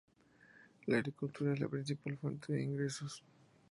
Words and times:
La 0.87 0.97
agricultura 0.97 1.53
es 1.53 1.59
la 1.59 1.67
principal 1.67 2.17
fuente 2.17 2.53
de 2.53 2.63
ingresos. 2.63 3.23